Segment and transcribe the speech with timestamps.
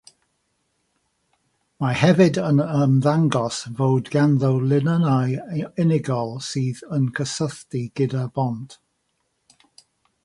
[1.83, 5.37] Mae hefyd yn ymddangos fod ganddo linynnau
[5.85, 8.79] unigol sydd yn cysylltu gyda'r bont.